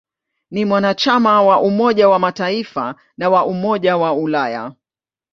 [0.51, 4.71] Ni mwanachama wa Umoja wa Mataifa na wa Umoja wa Ulaya.